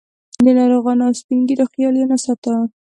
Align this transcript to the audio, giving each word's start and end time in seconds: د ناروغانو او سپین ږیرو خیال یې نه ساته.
د 0.43 0.45
ناروغانو 0.59 1.01
او 1.07 1.13
سپین 1.21 1.41
ږیرو 1.47 1.65
خیال 1.73 1.95
یې 1.99 2.05
نه 2.11 2.17
ساته. 2.23 2.53